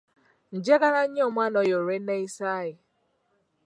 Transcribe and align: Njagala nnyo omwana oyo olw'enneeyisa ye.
Njagala 0.55 1.01
nnyo 1.05 1.21
omwana 1.29 1.55
oyo 1.63 1.73
olw'enneeyisa 1.79 2.51
ye. 2.67 2.75